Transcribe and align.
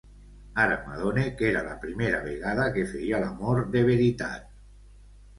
Ara 0.61 0.75
m’adone 0.85 1.25
que 1.41 1.45
era 1.49 1.59
la 1.67 1.75
primera 1.83 2.21
vegada 2.23 2.65
que 2.77 2.85
feia 2.93 3.19
l’amor 3.25 3.61
de 3.77 3.83
veritat. 3.91 4.49